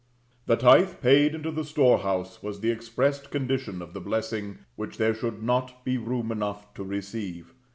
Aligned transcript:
The 0.47 0.55
tithe 0.55 0.99
paid 0.99 1.35
into 1.35 1.51
the 1.51 1.63
storehouse 1.63 2.41
was 2.41 2.61
the 2.61 2.71
expressed 2.71 3.29
condition 3.29 3.83
of 3.83 3.93
the 3.93 4.01
blessing 4.01 4.65
which 4.75 4.97
there 4.97 5.13
should 5.13 5.43
not 5.43 5.85
be 5.85 5.99
room 5.99 6.31
enough 6.31 6.73
to 6.73 6.83
receive. 6.83 7.53